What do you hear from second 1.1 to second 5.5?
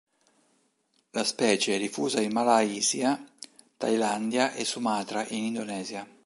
La specie è diffusa in Malaysia, Thailandia e Sumatra in